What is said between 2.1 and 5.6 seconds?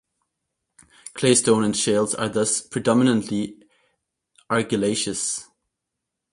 are thus predominantly argillaceous.